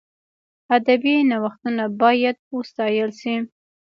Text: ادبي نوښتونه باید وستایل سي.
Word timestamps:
ادبي 0.75 1.15
نوښتونه 1.29 1.83
باید 2.01 2.37
وستایل 2.55 3.09
سي. 3.19 3.35